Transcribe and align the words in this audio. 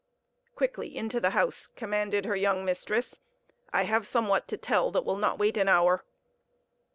"Quickly, 0.55 0.97
into 0.97 1.19
the 1.19 1.29
house!" 1.29 1.67
commanded 1.67 2.25
her 2.25 2.35
young 2.35 2.65
mistress; 2.65 3.19
"I 3.71 3.83
have 3.83 4.07
somewhat 4.07 4.47
to 4.47 4.57
tell 4.57 4.89
that 4.89 5.05
will 5.05 5.15
not 5.15 5.37
wait 5.37 5.57
an 5.57 5.69
hour." 5.69 6.03